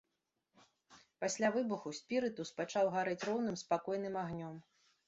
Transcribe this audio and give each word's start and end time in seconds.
Пасля 1.25 1.51
выбуху 1.57 1.93
спірытус 1.99 2.55
пачаў 2.63 2.85
гарэць 2.99 3.23
роўным 3.31 3.63
спакойным 3.65 4.23
агнём. 4.27 4.55